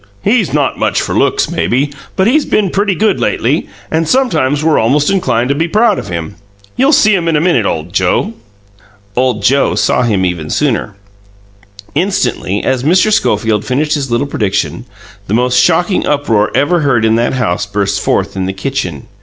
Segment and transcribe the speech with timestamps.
[0.23, 4.79] "He's not much for looks, maybe; but he's been pretty good lately, and sometimes we're
[4.79, 6.37] almost inclined to be proud of him.
[6.75, 8.33] You'll see him in a minute, old Joe!"
[9.15, 10.95] Old Joe saw him even sooner.
[11.93, 13.13] Instantly, as Mr.
[13.13, 14.85] Schofield finished his little prediction,
[15.27, 19.07] the most shocking uproar ever heard in that house burst forth in the kitchen.